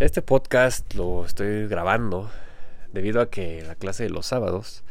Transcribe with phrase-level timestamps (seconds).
[0.00, 2.30] Este podcast lo estoy grabando
[2.92, 4.84] debido a que la clase de los sábados,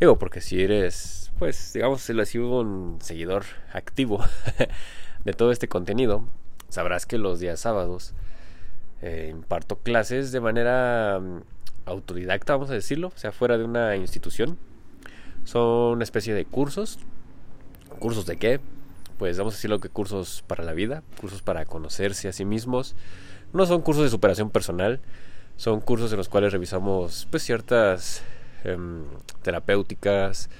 [0.00, 4.18] digo, porque si eres, pues, digamos, si así, un seguidor activo
[5.24, 6.24] de todo este contenido,
[6.70, 8.14] sabrás que los días sábados
[9.00, 11.42] eh, imparto clases de manera mm,
[11.86, 14.58] autodidacta, vamos a decirlo, o sea, fuera de una institución.
[15.44, 16.98] Son una especie de cursos.
[18.00, 18.58] ¿Cursos de qué?
[19.18, 22.96] Pues vamos a decirlo que cursos para la vida, cursos para conocerse a sí mismos,
[23.52, 25.00] no son cursos de superación personal,
[25.56, 28.22] son cursos en los cuales revisamos pues ciertas
[28.64, 29.04] em,
[29.42, 30.50] terapéuticas,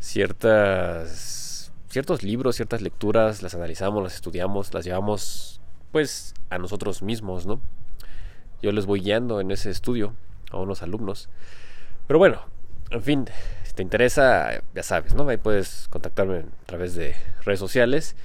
[0.00, 5.60] ciertas ciertos libros, ciertas lecturas, las analizamos, las estudiamos, las llevamos
[5.90, 7.60] pues a nosotros mismos, ¿no?
[8.62, 10.14] Yo les voy guiando en ese estudio
[10.50, 11.28] a unos alumnos.
[12.06, 12.40] Pero bueno,
[12.90, 13.28] en fin,
[13.64, 15.28] si te interesa, ya sabes, ¿no?
[15.28, 18.16] Ahí puedes contactarme a través de redes sociales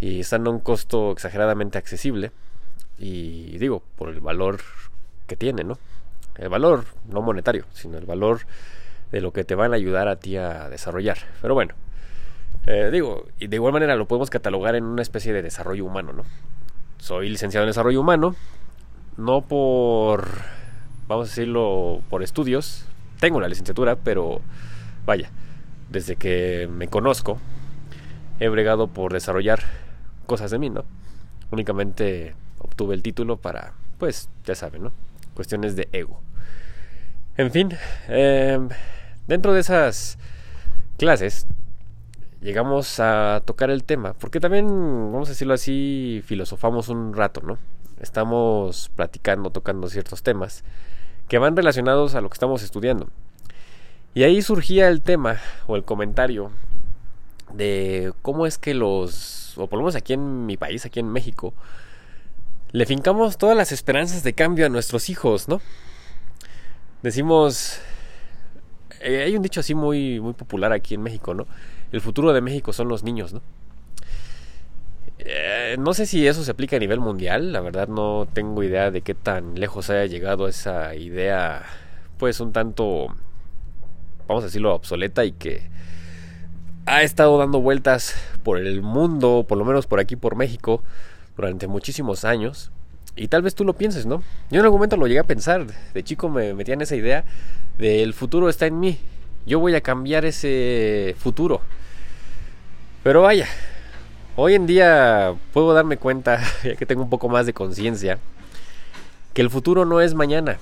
[0.00, 2.30] y están a un costo exageradamente accesible.
[2.98, 4.60] Y digo, por el valor
[5.26, 5.78] que tiene, ¿no?
[6.36, 8.40] El valor no monetario, sino el valor
[9.12, 11.18] de lo que te van a ayudar a ti a desarrollar.
[11.40, 11.74] Pero bueno,
[12.66, 16.12] eh, digo, y de igual manera lo podemos catalogar en una especie de desarrollo humano,
[16.12, 16.24] ¿no?
[16.98, 18.34] Soy licenciado en desarrollo humano,
[19.16, 20.26] no por,
[21.06, 22.86] vamos a decirlo, por estudios.
[23.20, 24.40] Tengo una licenciatura, pero
[25.06, 25.30] vaya,
[25.90, 27.38] desde que me conozco,
[28.40, 29.60] he bregado por desarrollar
[30.26, 30.84] cosas de mí, ¿no?
[31.50, 32.34] Únicamente
[32.64, 34.92] obtuve el título para, pues, ya saben, ¿no?
[35.34, 36.20] Cuestiones de ego.
[37.36, 37.70] En fin,
[38.08, 38.68] em,
[39.26, 40.18] dentro de esas
[40.98, 41.46] clases
[42.40, 47.58] llegamos a tocar el tema, porque también, vamos a decirlo así, filosofamos un rato, ¿no?
[48.00, 50.62] Estamos platicando, tocando ciertos temas
[51.28, 53.08] que van relacionados a lo que estamos estudiando.
[54.14, 56.52] Y ahí surgía el tema o el comentario
[57.52, 61.10] de cómo es que los, o por lo menos aquí en mi país, aquí en
[61.10, 61.54] México,
[62.74, 65.60] le fincamos todas las esperanzas de cambio a nuestros hijos, ¿no?
[67.04, 67.78] Decimos,
[69.00, 71.46] eh, hay un dicho así muy, muy popular aquí en México, ¿no?
[71.92, 73.42] El futuro de México son los niños, ¿no?
[75.20, 78.90] Eh, no sé si eso se aplica a nivel mundial, la verdad no tengo idea
[78.90, 81.62] de qué tan lejos haya llegado esa idea,
[82.18, 83.06] pues un tanto,
[84.26, 85.70] vamos a decirlo, obsoleta y que
[86.86, 90.82] ha estado dando vueltas por el mundo, por lo menos por aquí, por México,
[91.36, 92.70] durante muchísimos años.
[93.16, 94.22] Y tal vez tú lo pienses, ¿no?
[94.50, 95.66] Yo en algún momento lo llegué a pensar.
[95.92, 97.24] De chico me metía en esa idea
[97.78, 98.98] de el futuro está en mí.
[99.46, 101.60] Yo voy a cambiar ese futuro.
[103.02, 103.46] Pero vaya,
[104.36, 108.18] hoy en día puedo darme cuenta, ya que tengo un poco más de conciencia,
[109.32, 110.58] que el futuro no es mañana.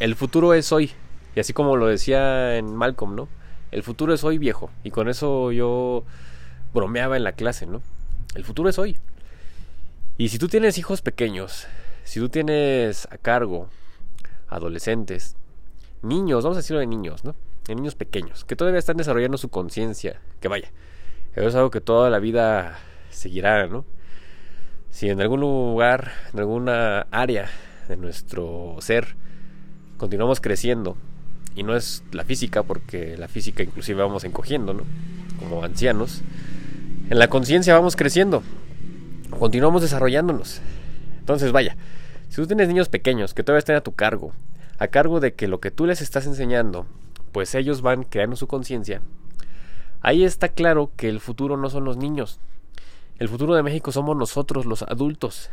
[0.00, 0.92] El futuro es hoy.
[1.36, 3.28] Y así como lo decía en Malcolm, ¿no?
[3.70, 4.70] El futuro es hoy viejo.
[4.82, 6.04] Y con eso yo
[6.72, 7.82] bromeaba en la clase, ¿no?
[8.34, 8.96] El futuro es hoy.
[10.20, 11.66] Y si tú tienes hijos pequeños,
[12.04, 13.70] si tú tienes a cargo
[14.48, 15.34] adolescentes,
[16.02, 17.34] niños, vamos a decirlo de niños, ¿no?
[17.66, 20.72] De niños pequeños, que todavía están desarrollando su conciencia, que vaya,
[21.34, 23.86] eso es algo que toda la vida seguirá, ¿no?
[24.90, 27.48] Si en algún lugar, en alguna área
[27.88, 29.16] de nuestro ser,
[29.96, 30.98] continuamos creciendo,
[31.56, 34.84] y no es la física, porque la física inclusive vamos encogiendo, ¿no?
[35.38, 36.20] Como ancianos,
[37.08, 38.42] en la conciencia vamos creciendo,
[39.38, 40.60] continuamos desarrollándonos.
[41.18, 41.76] Entonces, vaya,
[42.28, 44.32] si tú tienes niños pequeños que todavía están a tu cargo,
[44.78, 46.86] a cargo de que lo que tú les estás enseñando,
[47.32, 49.02] pues ellos van creando su conciencia,
[50.00, 52.40] ahí está claro que el futuro no son los niños.
[53.18, 55.50] El futuro de México somos nosotros, los adultos.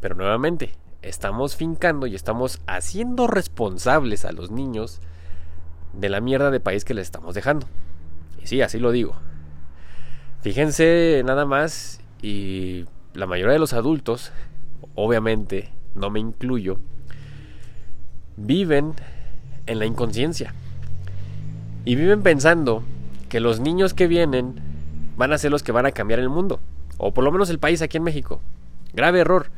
[0.00, 0.72] Pero nuevamente,
[1.02, 5.00] estamos fincando y estamos haciendo responsables a los niños
[5.94, 7.66] de la mierda de país que les estamos dejando.
[8.42, 9.16] Y sí, así lo digo.
[10.42, 14.32] Fíjense nada más y la mayoría de los adultos,
[14.94, 16.78] obviamente no me incluyo,
[18.38, 18.94] viven
[19.66, 20.54] en la inconsciencia.
[21.84, 22.82] Y viven pensando
[23.28, 24.54] que los niños que vienen
[25.18, 26.60] van a ser los que van a cambiar el mundo.
[26.96, 28.40] O por lo menos el país aquí en México.
[28.94, 29.48] Grave error.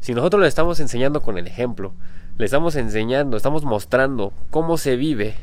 [0.00, 1.92] Si nosotros le estamos enseñando con el ejemplo,
[2.36, 5.36] le estamos enseñando, estamos mostrando cómo se vive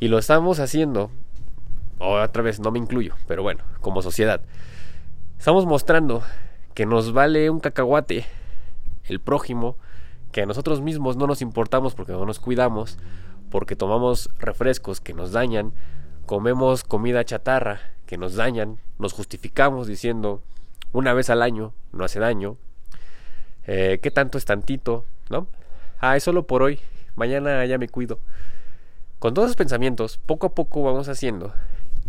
[0.00, 1.12] y lo estamos haciendo,
[2.00, 4.40] otra vez no me incluyo, pero bueno, como sociedad,
[5.40, 6.22] Estamos mostrando
[6.74, 8.26] que nos vale un cacahuate
[9.04, 9.78] el prójimo,
[10.32, 12.98] que a nosotros mismos no nos importamos porque no nos cuidamos,
[13.50, 15.72] porque tomamos refrescos que nos dañan,
[16.26, 20.42] comemos comida chatarra que nos dañan, nos justificamos diciendo
[20.92, 22.58] una vez al año no hace daño,
[23.66, 25.06] eh, ¿qué tanto es tantito?
[25.30, 25.46] ¿No?
[26.00, 26.80] Ah, es solo por hoy,
[27.16, 28.18] mañana ya me cuido.
[29.18, 31.54] Con todos esos pensamientos, poco a poco vamos haciendo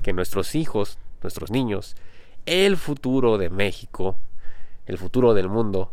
[0.04, 1.96] que nuestros hijos, nuestros niños,
[2.46, 4.16] el futuro de México,
[4.86, 5.92] el futuro del mundo,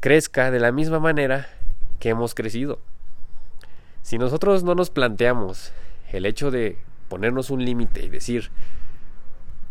[0.00, 1.48] crezca de la misma manera
[1.98, 2.80] que hemos crecido.
[4.02, 5.72] Si nosotros no nos planteamos
[6.10, 6.78] el hecho de
[7.08, 8.50] ponernos un límite y decir,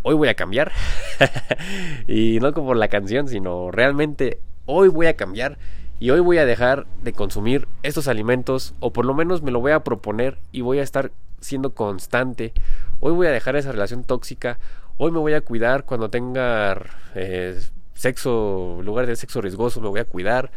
[0.03, 0.71] hoy voy a cambiar,
[2.07, 5.57] y no como la canción, sino realmente hoy voy a cambiar
[5.99, 9.59] y hoy voy a dejar de consumir estos alimentos o por lo menos me lo
[9.59, 11.11] voy a proponer y voy a estar
[11.41, 12.53] siendo constante.
[12.99, 14.59] Hoy voy a dejar esa relación tóxica.
[14.97, 16.81] Hoy me voy a cuidar cuando tenga
[17.15, 17.59] eh,
[17.93, 20.51] sexo, lugar de sexo riesgoso, me voy a cuidar.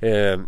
[0.00, 0.38] Eh,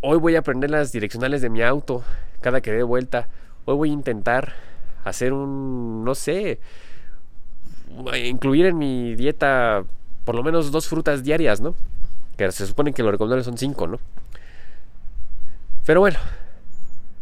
[0.00, 2.04] hoy voy a aprender las direccionales de mi auto
[2.40, 3.28] cada que dé vuelta.
[3.64, 4.54] Hoy voy a intentar
[5.04, 6.60] hacer un, no sé,
[8.24, 9.84] incluir en mi dieta
[10.24, 11.74] por lo menos dos frutas diarias, ¿no?
[12.36, 14.00] Que se supone que lo recomendable son cinco, ¿no?
[15.86, 16.18] Pero bueno,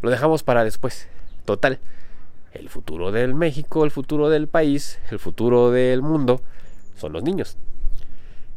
[0.02, 1.08] lo dejamos para después.
[1.44, 1.80] Total,
[2.52, 6.40] el futuro del México, el futuro del país, el futuro del mundo
[6.96, 7.56] son los niños.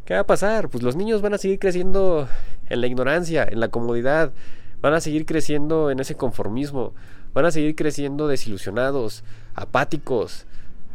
[0.06, 0.69] ¿Qué va a pasar?
[0.69, 2.27] Pues los niños van a seguir creciendo
[2.69, 4.33] en la ignorancia, en la comodidad,
[4.81, 6.94] van a seguir creciendo en ese conformismo,
[7.33, 9.24] van a seguir creciendo desilusionados,
[9.56, 10.45] apáticos,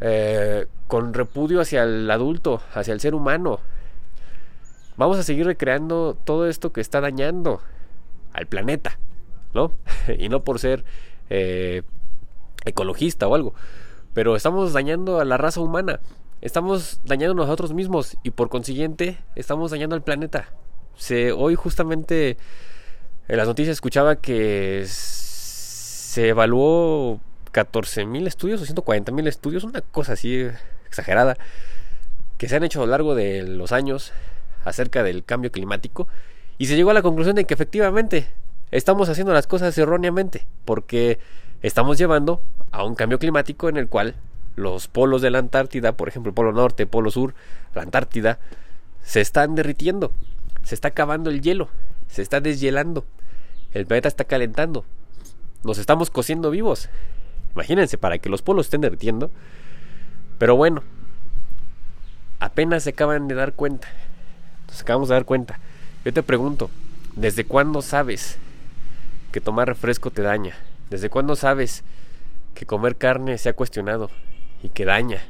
[0.00, 3.60] eh, con repudio hacia el adulto, hacia el ser humano,
[4.96, 7.60] vamos a seguir recreando todo esto que está dañando
[8.32, 8.98] al planeta,
[9.54, 9.72] ¿no?
[10.18, 10.84] y no por ser
[11.30, 11.82] eh,
[12.64, 13.54] ecologista o algo,
[14.14, 16.00] pero estamos dañando a la raza humana,
[16.40, 20.48] estamos dañando a nosotros mismos y por consiguiente estamos dañando al planeta.
[20.96, 22.36] Se, hoy justamente
[23.28, 27.20] en las noticias escuchaba que se evaluó
[27.52, 30.48] 14 mil estudios o 140 mil estudios, una cosa así
[30.86, 31.36] exagerada,
[32.38, 34.12] que se han hecho a lo largo de los años
[34.64, 36.08] acerca del cambio climático
[36.58, 38.26] y se llegó a la conclusión de que efectivamente
[38.70, 41.18] estamos haciendo las cosas erróneamente porque
[41.62, 44.14] estamos llevando a un cambio climático en el cual
[44.56, 47.34] los polos de la Antártida, por ejemplo polo norte, polo sur,
[47.74, 48.38] la Antártida,
[49.02, 50.12] se están derritiendo,
[50.62, 51.68] se está acabando el hielo,
[52.08, 53.04] se está deshielando,
[53.72, 54.84] el planeta está calentando,
[55.64, 56.88] nos estamos cociendo vivos.
[57.54, 59.30] Imagínense, para que los polos estén derritiendo.
[60.38, 60.84] Pero bueno,
[62.38, 63.88] apenas se acaban de dar cuenta
[64.70, 65.58] nos acabamos de dar cuenta.
[66.04, 66.70] Yo te pregunto,
[67.16, 68.38] ¿desde cuándo sabes
[69.32, 70.54] que tomar refresco te daña?
[70.90, 71.84] ¿Desde cuándo sabes
[72.54, 74.10] que comer carne se ha cuestionado
[74.62, 75.22] y que daña?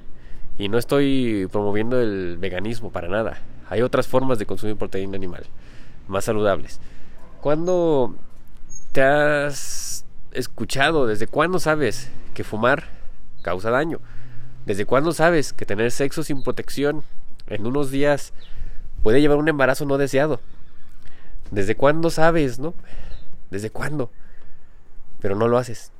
[0.58, 3.38] Y no estoy promoviendo el veganismo para nada.
[3.68, 5.44] Hay otras formas de consumir proteína animal,
[6.08, 6.80] más saludables.
[7.40, 8.16] ¿Cuándo
[8.92, 11.06] te has escuchado?
[11.06, 12.88] ¿Desde cuándo sabes que fumar
[13.42, 14.00] causa daño?
[14.66, 17.04] ¿Desde cuándo sabes que tener sexo sin protección
[17.46, 18.32] en unos días
[19.02, 20.40] puede llevar un embarazo no deseado.
[21.50, 22.74] ¿Desde cuándo sabes, no?
[23.50, 24.10] ¿Desde cuándo?
[25.20, 25.92] Pero no lo haces.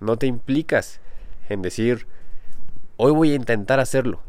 [0.00, 1.00] No te implicas
[1.48, 2.06] en decir,
[2.96, 4.20] hoy voy a intentar hacerlo.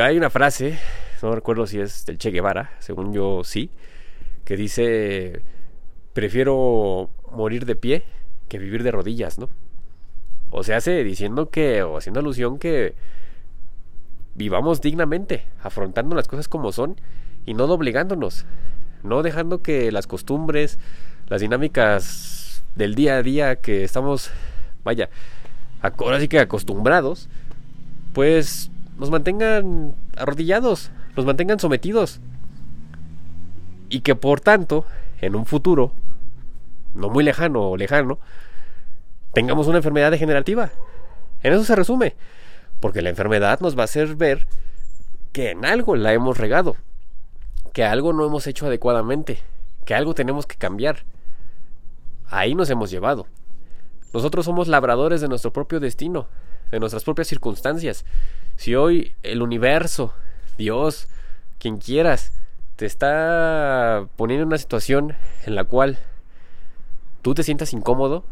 [0.00, 0.78] Hay una frase,
[1.22, 3.70] no recuerdo si es del Che Guevara, según yo sí,
[4.44, 5.42] que dice,
[6.12, 8.04] prefiero morir de pie
[8.48, 9.48] que vivir de rodillas, ¿no?
[10.50, 12.94] O se hace diciendo que, o haciendo alusión que
[14.34, 16.96] vivamos dignamente, afrontando las cosas como son
[17.44, 18.46] y no doblegándonos,
[19.02, 20.78] no dejando que las costumbres,
[21.28, 24.30] las dinámicas del día a día que estamos,
[24.84, 25.10] vaya,
[25.82, 27.28] ahora sí que acostumbrados,
[28.12, 32.20] pues nos mantengan arrodillados, nos mantengan sometidos.
[33.88, 34.84] Y que por tanto,
[35.20, 35.92] en un futuro,
[36.94, 38.18] no muy lejano o lejano,
[39.32, 40.70] tengamos una enfermedad degenerativa.
[41.42, 42.16] En eso se resume.
[42.80, 44.46] Porque la enfermedad nos va a hacer ver
[45.32, 46.76] que en algo la hemos regado,
[47.72, 49.38] que algo no hemos hecho adecuadamente,
[49.84, 51.04] que algo tenemos que cambiar.
[52.28, 53.26] Ahí nos hemos llevado.
[54.12, 56.28] Nosotros somos labradores de nuestro propio destino,
[56.70, 58.04] de nuestras propias circunstancias.
[58.56, 60.12] Si hoy el universo,
[60.56, 61.08] Dios,
[61.58, 62.32] quien quieras,
[62.76, 65.98] te está poniendo en una situación en la cual
[67.22, 68.24] tú te sientas incómodo,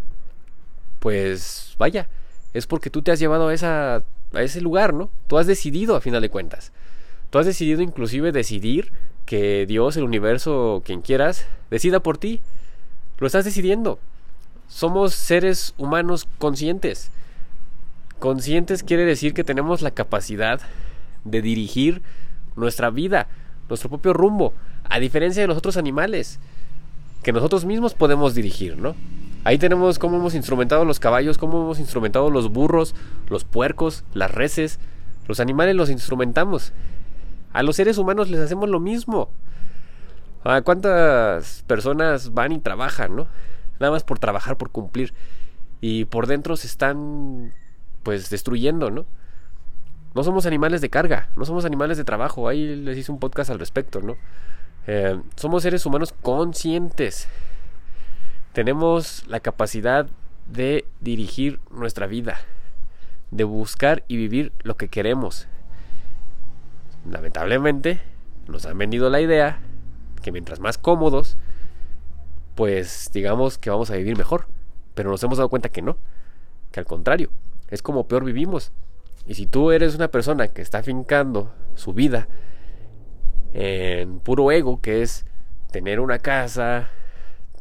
[0.99, 2.09] pues vaya,
[2.55, 5.11] es porque tú te has llevado a esa a ese lugar, ¿no?
[5.27, 6.73] Tú has decidido a final de cuentas.
[7.31, 8.93] Tú has decidido inclusive decidir
[9.25, 12.41] que Dios, el universo, quien quieras, decida por ti.
[13.19, 13.99] Lo estás decidiendo.
[14.69, 17.11] Somos seres humanos conscientes.
[18.19, 20.61] Conscientes quiere decir que tenemos la capacidad
[21.25, 22.03] de dirigir
[22.57, 23.29] nuestra vida,
[23.69, 24.55] nuestro propio rumbo,
[24.85, 26.39] a diferencia de los otros animales,
[27.23, 28.95] que nosotros mismos podemos dirigir, ¿no?
[29.45, 32.97] Ahí tenemos cómo hemos instrumentado los caballos, cómo hemos instrumentado los burros,
[33.29, 34.81] los puercos, las reses.
[35.29, 36.73] Los animales los instrumentamos.
[37.53, 39.29] A los seres humanos les hacemos lo mismo.
[40.49, 43.27] ¿A cuántas personas van y trabajan, no?
[43.81, 45.13] Nada más por trabajar, por cumplir.
[45.81, 47.53] Y por dentro se están,
[48.05, 49.07] pues, destruyendo, ¿no?
[50.15, 52.47] No somos animales de carga, no somos animales de trabajo.
[52.47, 54.17] Ahí les hice un podcast al respecto, ¿no?
[54.87, 57.27] Eh, somos seres humanos conscientes.
[58.53, 60.07] Tenemos la capacidad
[60.47, 62.39] de dirigir nuestra vida,
[63.33, 65.49] de buscar y vivir lo que queremos.
[67.11, 68.01] Lamentablemente,
[68.47, 69.59] nos han vendido la idea
[70.27, 71.37] que mientras más cómodos,
[72.57, 74.49] pues digamos que vamos a vivir mejor.
[74.97, 75.99] Pero nos hemos dado cuenta que no,
[76.73, 77.31] que al contrario,
[77.69, 78.73] es como peor vivimos.
[79.25, 82.27] Y si tú eres una persona que está fincando su vida
[83.55, 85.27] en puro ego, que es
[85.71, 86.91] tener una casa,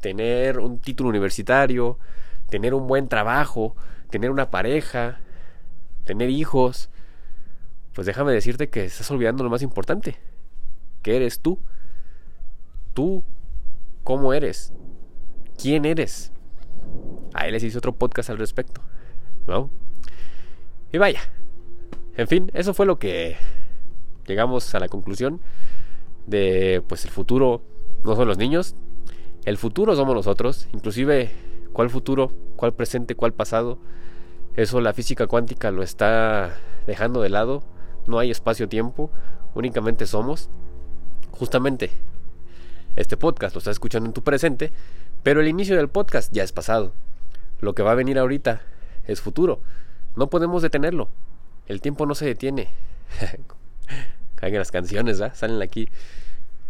[0.01, 1.99] tener un título universitario,
[2.49, 3.75] tener un buen trabajo,
[4.09, 5.19] tener una pareja,
[6.03, 6.89] tener hijos,
[7.93, 10.17] pues déjame decirte que estás olvidando lo más importante,
[11.03, 11.59] que eres tú.
[12.95, 13.23] Tú,
[14.05, 14.71] ¿cómo eres?
[15.61, 16.31] ¿Quién eres?
[17.33, 18.81] A él les hice otro podcast al respecto,
[19.47, 19.69] ¿no?
[20.93, 21.19] Y vaya,
[22.15, 23.35] en fin, eso fue lo que
[24.25, 25.41] llegamos a la conclusión
[26.25, 27.61] de, pues el futuro
[28.05, 28.75] no son los niños,
[29.43, 31.31] el futuro somos nosotros, inclusive
[31.73, 33.77] cuál futuro, cuál presente, cuál pasado.
[34.55, 36.55] Eso la física cuántica lo está
[36.87, 37.61] dejando de lado.
[38.07, 39.11] No hay espacio-tiempo,
[39.53, 40.49] únicamente somos.
[41.31, 41.91] Justamente,
[42.95, 44.71] este podcast lo estás escuchando en tu presente,
[45.23, 46.93] pero el inicio del podcast ya es pasado.
[47.59, 48.61] Lo que va a venir ahorita
[49.05, 49.61] es futuro.
[50.15, 51.09] No podemos detenerlo.
[51.67, 52.69] El tiempo no se detiene.
[54.35, 55.35] Caen las canciones, ¿verdad?
[55.35, 55.89] Salen aquí.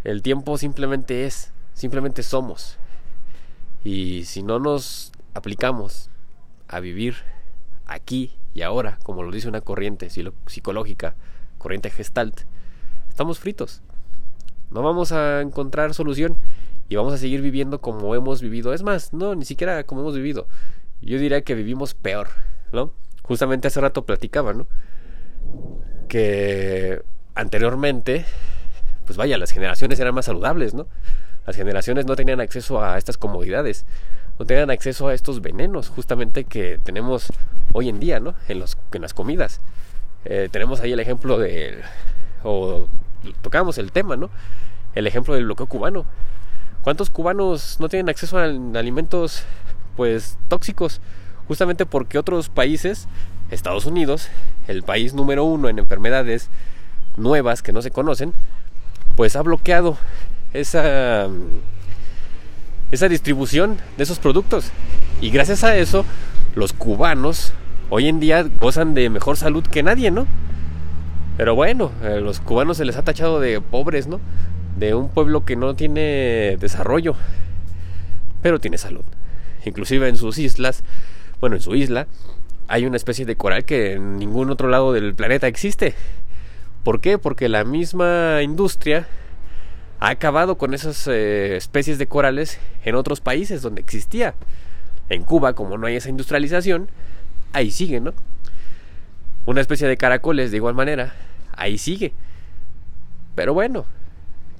[0.04, 2.78] El tiempo simplemente es, simplemente somos.
[3.84, 6.10] Y si no nos aplicamos
[6.68, 7.16] a vivir
[7.86, 10.08] aquí y ahora, como lo dice una corriente
[10.46, 11.14] psicológica,
[11.58, 12.40] corriente gestalt,
[13.08, 13.82] estamos fritos.
[14.70, 16.36] No vamos a encontrar solución
[16.88, 18.72] y vamos a seguir viviendo como hemos vivido.
[18.72, 20.46] Es más, no, ni siquiera como hemos vivido.
[21.00, 22.28] Yo diría que vivimos peor,
[22.72, 22.92] ¿no?
[23.22, 24.66] Justamente hace rato platicaba, ¿no?
[26.08, 27.02] Que
[27.34, 28.24] anteriormente,
[29.04, 30.86] pues vaya, las generaciones eran más saludables, ¿no?
[31.46, 33.84] Las generaciones no tenían acceso a estas comodidades,
[34.38, 37.28] no tenían acceso a estos venenos justamente que tenemos
[37.72, 38.34] hoy en día, ¿no?
[38.48, 39.60] En, los, en las comidas.
[40.24, 41.82] Eh, tenemos ahí el ejemplo del...
[42.42, 42.88] o
[43.34, 44.30] tocamos el tema, ¿no?
[44.94, 46.06] El ejemplo del bloqueo cubano.
[46.82, 49.42] ¿Cuántos cubanos no tienen acceso a alimentos
[49.96, 51.00] pues tóxicos?
[51.48, 53.08] Justamente porque otros países,
[53.50, 54.28] Estados Unidos,
[54.68, 56.48] el país número uno en enfermedades
[57.16, 58.34] nuevas que no se conocen,
[59.16, 59.96] pues ha bloqueado
[60.52, 61.28] esa,
[62.90, 64.70] esa distribución de esos productos.
[65.20, 66.04] Y gracias a eso,
[66.54, 67.52] los cubanos
[67.90, 70.26] hoy en día gozan de mejor salud que nadie, ¿no?
[71.36, 74.20] Pero bueno, eh, los cubanos se les ha tachado de pobres, ¿no?
[74.78, 77.14] De un pueblo que no tiene desarrollo,
[78.42, 79.04] pero tiene salud.
[79.64, 80.82] Inclusive en sus islas,
[81.40, 82.06] bueno, en su isla,
[82.68, 85.94] hay una especie de coral que en ningún otro lado del planeta existe.
[86.82, 87.18] ¿Por qué?
[87.18, 89.06] Porque la misma industria
[90.00, 94.34] ha acabado con esas eh, especies de corales en otros países donde existía.
[95.08, 96.88] En Cuba, como no hay esa industrialización,
[97.52, 98.14] ahí sigue, ¿no?
[99.46, 101.14] Una especie de caracoles, de igual manera,
[101.56, 102.12] ahí sigue.
[103.34, 103.86] Pero bueno,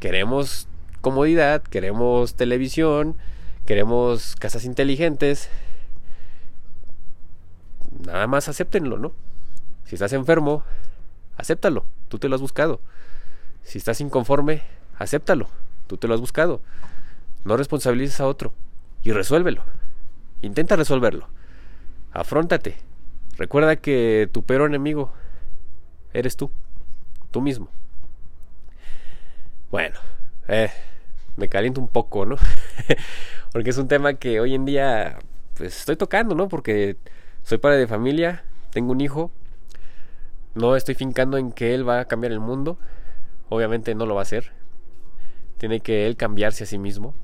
[0.01, 0.69] queremos
[1.01, 3.17] comodidad, queremos televisión,
[3.65, 5.49] queremos casas inteligentes.
[8.05, 9.13] Nada más acéptenlo, ¿no?
[9.85, 10.65] Si estás enfermo,
[11.37, 12.81] acéptalo, tú te lo has buscado.
[13.63, 14.63] Si estás inconforme,
[14.99, 15.49] acéptalo,
[15.87, 16.61] tú te lo has buscado.
[17.45, 18.53] No responsabilices a otro
[19.03, 19.63] y resuélvelo.
[20.43, 21.29] Intenta resolverlo.
[22.13, 22.77] Afróntate.
[23.37, 25.13] Recuerda que tu peor enemigo
[26.13, 26.51] eres tú,
[27.37, 27.69] tú mismo.
[29.71, 29.99] Bueno,
[30.49, 30.71] eh,
[31.37, 32.37] me caliento un poco, ¿no?
[33.53, 35.19] porque es un tema que hoy en día
[35.53, 36.49] pues estoy tocando, ¿no?
[36.49, 36.97] Porque
[37.43, 39.31] soy padre de familia, tengo un hijo,
[40.55, 42.79] no estoy fincando en que él va a cambiar el mundo,
[43.51, 44.53] obviamente no lo va a hacer,
[45.59, 47.15] tiene que él cambiarse a sí mismo,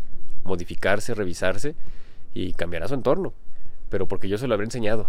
[0.44, 1.74] modificarse, revisarse
[2.34, 3.32] y cambiará su entorno.
[3.88, 5.08] Pero porque yo se lo habré enseñado.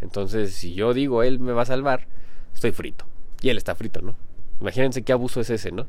[0.00, 2.06] Entonces, si yo digo él me va a salvar,
[2.54, 3.04] estoy frito.
[3.42, 4.16] Y él está frito, ¿no?
[4.60, 5.86] Imagínense qué abuso es ese, ¿no?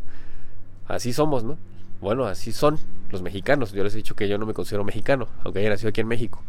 [0.88, 1.58] Así somos, ¿no?
[2.02, 2.80] Bueno, así son
[3.12, 3.72] los mexicanos.
[3.74, 6.08] Yo les he dicho que yo no me considero mexicano, aunque haya nacido aquí en
[6.08, 6.44] México.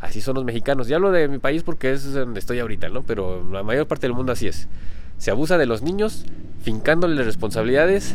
[0.00, 0.88] Así son los mexicanos.
[0.88, 3.02] Ya hablo de mi país porque es donde estoy ahorita, ¿no?
[3.02, 4.68] Pero la mayor parte del mundo así es.
[5.18, 6.24] Se abusa de los niños,
[6.62, 8.14] fincándoles responsabilidades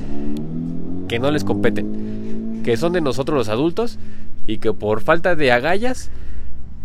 [1.07, 3.97] que no les competen, que son de nosotros los adultos
[4.45, 6.09] y que por falta de agallas,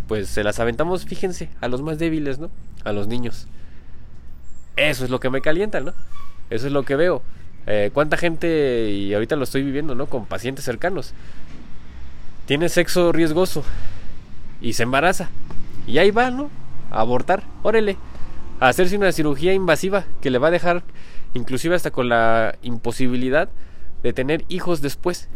[0.07, 2.51] pues se las aventamos, fíjense, a los más débiles, ¿no?
[2.85, 3.49] A los niños.
[4.77, 5.93] Eso es lo que me calienta, ¿no?
[6.53, 7.23] Eso es lo que veo.
[7.67, 10.07] Eh, ¿Cuánta gente, y ahorita lo estoy viviendo, ¿no?
[10.07, 11.15] Con pacientes cercanos,
[12.45, 13.65] tiene sexo riesgoso
[14.61, 15.31] y se embaraza.
[15.87, 16.51] Y ahí va, ¿no?
[16.91, 17.45] A abortar.
[17.63, 17.97] Órale.
[18.61, 20.85] a hacerse una cirugía invasiva que le va a dejar
[21.35, 23.49] inclusive hasta con la imposibilidad
[24.03, 25.31] de tener hijos después.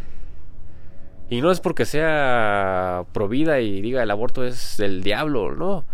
[1.30, 5.84] Y no es porque sea provida y diga el aborto es del diablo, no.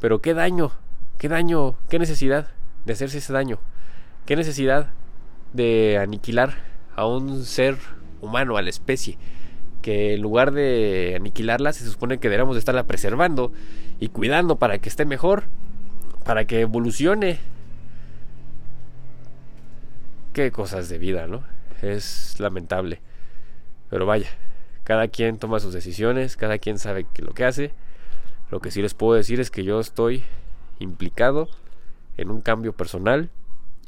[0.00, 0.72] Pero qué daño,
[1.18, 2.48] qué daño, qué necesidad
[2.86, 3.58] de hacerse ese daño.
[4.26, 4.88] Qué necesidad
[5.52, 6.54] de aniquilar
[6.94, 7.76] a un ser
[8.20, 9.18] humano, a la especie.
[9.82, 13.52] Que en lugar de aniquilarla, se supone que deberíamos de estarla preservando
[13.98, 15.44] y cuidando para que esté mejor,
[16.24, 17.40] para que evolucione.
[20.32, 21.42] Qué cosas de vida, ¿no?
[21.82, 23.00] Es lamentable.
[23.90, 24.28] Pero vaya,
[24.84, 27.72] cada quien toma sus decisiones, cada quien sabe lo que hace.
[28.52, 30.22] Lo que sí les puedo decir es que yo estoy
[30.78, 31.48] implicado
[32.16, 33.30] en un cambio personal,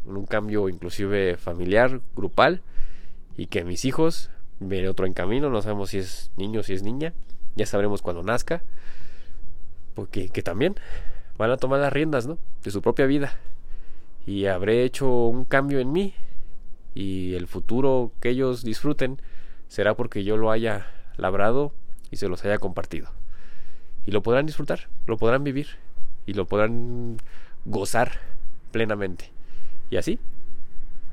[0.06, 2.62] un cambio inclusive familiar, grupal,
[3.37, 4.30] y que mis hijos
[4.61, 7.12] viene otro en camino, no sabemos si es niño o si es niña,
[7.56, 8.62] ya sabremos cuando nazca,
[9.94, 10.76] porque que también
[11.38, 12.38] van a tomar las riendas, ¿no?
[12.62, 13.37] De su propia vida.
[14.26, 16.14] Y habré hecho un cambio en mí
[16.94, 19.20] y el futuro que ellos disfruten
[19.68, 21.73] será porque yo lo haya labrado
[22.11, 23.11] y se los haya compartido.
[24.06, 25.68] Y lo podrán disfrutar, lo podrán vivir
[26.26, 27.18] y lo podrán
[27.64, 28.12] gozar
[28.70, 29.33] plenamente.
[29.94, 30.18] Y así,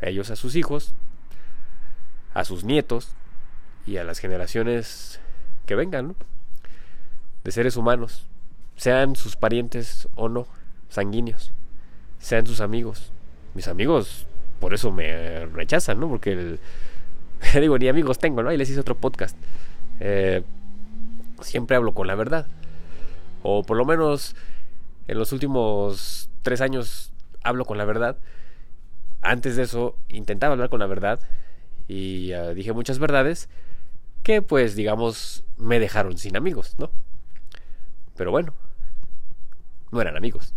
[0.01, 0.95] ellos a sus hijos,
[2.33, 3.09] a sus nietos
[3.85, 5.19] y a las generaciones
[5.67, 6.15] que vengan,
[7.43, 8.25] de seres humanos,
[8.77, 10.47] sean sus parientes o no,
[10.89, 11.53] sanguíneos,
[12.17, 13.13] sean sus amigos.
[13.53, 14.25] Mis amigos
[14.59, 16.09] por eso me rechazan, ¿no?
[16.09, 16.57] Porque
[17.61, 18.49] digo, ni amigos tengo, ¿no?
[18.49, 19.37] Ahí les hice otro podcast.
[19.99, 20.41] Eh,
[21.41, 22.47] siempre hablo con la verdad.
[23.43, 24.35] O por lo menos
[25.07, 28.17] en los últimos tres años hablo con la verdad.
[29.21, 31.19] Antes de eso intentaba hablar con la verdad
[31.87, 33.49] y ah, dije muchas verdades
[34.23, 36.91] que pues digamos me dejaron sin amigos, ¿no?
[38.15, 38.53] Pero bueno,
[39.91, 40.53] no eran amigos.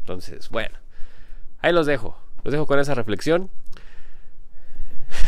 [0.00, 0.76] Entonces, bueno,
[1.60, 2.16] ahí los dejo.
[2.44, 3.50] Los dejo con esa reflexión.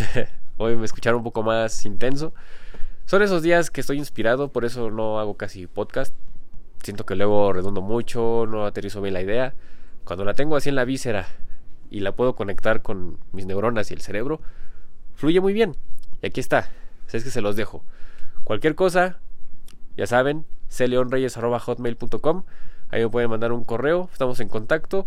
[0.57, 2.35] Hoy me escucharon un poco más intenso.
[3.07, 6.15] Son esos días que estoy inspirado, por eso no hago casi podcast.
[6.83, 9.55] Siento que luego redondo mucho, no aterrizo bien la idea.
[10.05, 11.27] Cuando la tengo así en la víscera
[11.95, 14.41] y la puedo conectar con mis neuronas y el cerebro,
[15.15, 15.77] fluye muy bien.
[16.23, 16.69] Y aquí está.
[17.13, 17.85] es que se los dejo.
[18.43, 19.21] Cualquier cosa,
[19.97, 20.45] ya saben,
[20.77, 22.43] cleonreyes.hotmail.com.
[22.91, 25.07] Ahí me pueden mandar un correo, estamos en contacto.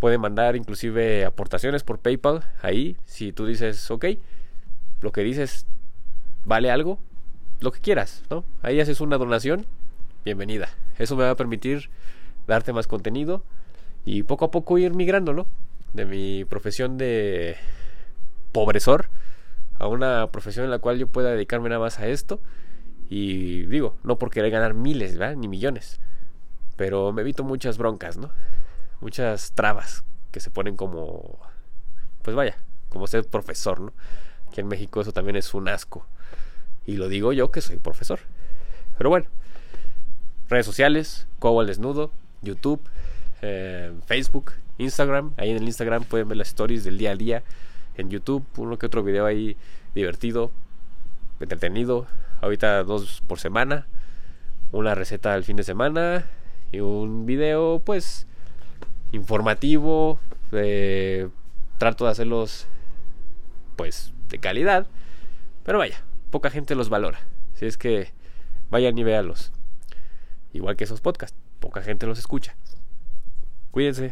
[0.00, 2.42] Pueden mandar inclusive aportaciones por PayPal.
[2.62, 4.06] Ahí, si tú dices, ok,
[5.02, 5.66] lo que dices
[6.46, 6.98] vale algo,
[7.60, 8.44] lo que quieras, ¿no?
[8.62, 9.66] Ahí haces una donación,
[10.24, 10.70] bienvenida.
[10.98, 11.90] Eso me va a permitir
[12.46, 13.42] darte más contenido
[14.06, 15.46] y poco a poco ir migrando, ¿no?
[15.94, 17.56] De mi profesión de
[18.52, 19.08] pobresor
[19.78, 22.40] a una profesión en la cual yo pueda dedicarme nada más a esto.
[23.08, 25.18] Y digo, no por querer ganar miles.
[25.36, 26.00] Ni millones.
[26.76, 28.30] Pero me evito muchas broncas, ¿no?
[29.00, 31.38] Muchas trabas que se ponen como...
[32.22, 32.56] Pues vaya,
[32.88, 33.92] como ser profesor, ¿no?
[34.48, 36.06] Aquí en México eso también es un asco.
[36.86, 38.20] Y lo digo yo que soy profesor.
[38.96, 39.26] Pero bueno,
[40.48, 42.10] redes sociales, Cobo al Desnudo,
[42.42, 42.80] YouTube,
[43.46, 45.34] eh, Facebook, Instagram.
[45.36, 47.42] Ahí en el Instagram pueden ver las stories del día a día.
[47.96, 49.56] En YouTube, uno que otro video ahí
[49.94, 50.50] divertido,
[51.40, 52.06] entretenido.
[52.40, 53.86] Ahorita dos por semana.
[54.72, 56.24] Una receta al fin de semana.
[56.72, 58.26] Y un video, pues,
[59.12, 60.18] informativo.
[60.52, 61.28] Eh,
[61.78, 62.66] trato de hacerlos,
[63.76, 64.86] pues, de calidad.
[65.64, 67.20] Pero vaya, poca gente los valora.
[67.54, 68.12] Si es que
[68.70, 69.52] vayan y véanlos.
[70.52, 72.56] Igual que esos podcasts, poca gente los escucha.
[73.74, 74.08] 鬼叶子